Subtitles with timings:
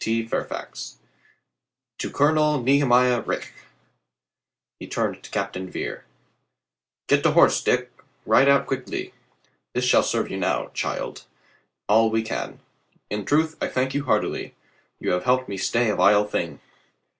[0.00, 0.26] T.
[0.26, 0.96] Fairfax.
[1.98, 3.52] To Colonel Nehemiah Rich.
[4.80, 6.04] He turned to Captain Vere.
[7.06, 7.92] "Get to horse, Dick.
[8.26, 9.14] Ride out quickly.
[9.72, 11.26] This shall serve you now, child.
[11.86, 12.60] 306 COLONEL GREATHEART all we can.
[13.08, 14.56] In truth, I thank you heartily.
[14.98, 16.58] You have helped me stay a vile thing."